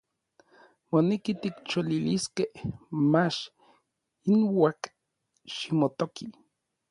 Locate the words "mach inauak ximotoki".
3.11-6.25